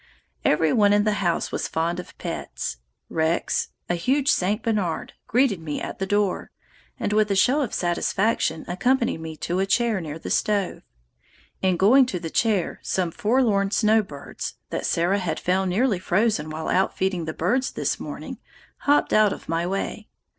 Every 0.43 0.73
one 0.73 0.93
in 0.93 1.03
the 1.03 1.13
house 1.21 1.51
was 1.51 1.67
fond 1.67 1.99
of 1.99 2.17
pets. 2.17 2.77
Rex, 3.07 3.67
a 3.87 3.93
huge 3.93 4.31
St. 4.31 4.63
Bernard, 4.63 5.13
greeted 5.27 5.59
me 5.61 5.79
at 5.79 5.99
the 5.99 6.07
door, 6.07 6.49
and 6.99 7.13
with 7.13 7.29
a 7.29 7.35
show 7.35 7.61
of 7.61 7.71
satisfaction 7.71 8.65
accompanied 8.67 9.19
me 9.19 9.37
to 9.37 9.59
a 9.59 9.67
chair 9.67 10.01
near 10.01 10.17
the 10.17 10.31
stove. 10.31 10.81
In 11.61 11.77
going 11.77 12.07
to 12.07 12.19
the 12.19 12.31
chair 12.31 12.79
some 12.81 13.11
forlorn 13.11 13.69
snowbirds, 13.69 14.55
"that 14.71 14.87
Sarah 14.87 15.19
had 15.19 15.39
found 15.39 15.69
nearly 15.69 15.99
frozen 15.99 16.49
while 16.49 16.67
out 16.67 16.97
feeding 16.97 17.25
the 17.25 17.31
birds 17.33 17.69
this 17.69 17.99
morning," 17.99 18.39
hopped 18.77 19.13
out 19.13 19.31
of 19.31 19.47
my 19.47 19.67
way. 19.67 20.07